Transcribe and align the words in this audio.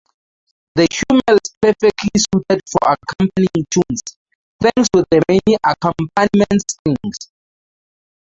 The 0.73 0.87
hummel 1.11 1.39
is 1.45 1.55
perfectly 1.61 2.09
suited 2.17 2.61
for 2.71 2.91
accompanying 2.95 3.67
tunes, 3.69 4.01
thanks 4.59 4.89
to 4.95 5.05
the 5.11 5.21
many 5.29 5.57
accompaniment 5.63 6.59
strings. 6.71 7.17